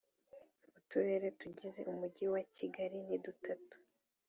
uturere 0.79 1.27
tugize 1.39 1.79
umujyi 1.91 2.25
wa 2.33 2.41
Kigali 2.55 2.97
ni 3.07 3.17
dutatu 3.23 3.75